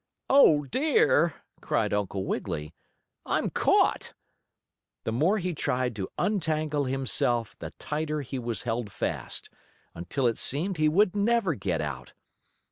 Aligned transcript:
"Oh, 0.31 0.63
dear!" 0.63 1.35
cried 1.61 1.93
Uncle 1.93 2.25
Wiggily. 2.25 2.73
"I'm 3.23 3.51
caught!" 3.51 4.13
The 5.03 5.11
more 5.11 5.37
he 5.37 5.53
tried 5.53 5.95
to 5.97 6.09
untangle 6.17 6.85
himself 6.85 7.55
the 7.59 7.69
tighter 7.77 8.21
he 8.21 8.39
was 8.39 8.63
held 8.63 8.91
fast, 8.91 9.51
until 9.93 10.25
it 10.25 10.39
seemed 10.39 10.77
he 10.77 10.89
would 10.89 11.15
never 11.15 11.53
get 11.53 11.81
out. 11.81 12.13